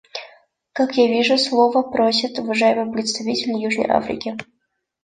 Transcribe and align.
Как 0.73 0.97
я 0.97 1.05
вижу, 1.05 1.37
слова 1.37 1.83
просит 1.83 2.39
уважаемый 2.39 2.91
представитель 2.91 3.51
Южной 3.61 3.87
Африки. 3.91 4.35